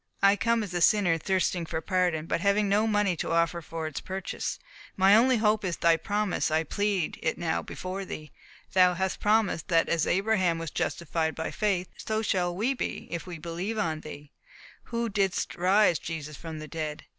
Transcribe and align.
I 0.23 0.35
come 0.35 0.63
as 0.63 0.73
a 0.73 0.81
sinner, 0.81 1.19
thirsting 1.19 1.63
for 1.67 1.79
pardon, 1.79 2.25
but 2.25 2.41
having 2.41 2.67
no 2.67 2.87
money 2.87 3.15
to 3.17 3.29
offer 3.33 3.61
for 3.61 3.85
its 3.85 3.99
purchase. 4.01 4.57
My 4.97 5.15
only 5.15 5.37
hope 5.37 5.63
is 5.63 5.75
in 5.75 5.81
Thy 5.81 5.95
promise. 5.95 6.49
I 6.49 6.63
plead 6.63 7.19
it 7.21 7.37
now 7.37 7.61
before 7.61 8.03
Thee. 8.03 8.31
Thou 8.73 8.95
hast 8.95 9.19
promised, 9.19 9.67
that 9.67 9.87
as 9.87 10.07
Abraham 10.07 10.57
was 10.57 10.71
justified 10.71 11.35
by 11.35 11.51
faith, 11.51 11.89
so 11.97 12.23
shall 12.23 12.55
we 12.55 12.73
be, 12.73 13.09
if 13.11 13.27
we 13.27 13.37
believe 13.37 13.77
on 13.77 13.99
Thee, 14.01 14.31
who 14.85 15.07
didst 15.07 15.53
raise 15.55 15.99
Jesus 15.99 16.35
from 16.35 16.57
the 16.57 16.67
dead. 16.67 17.03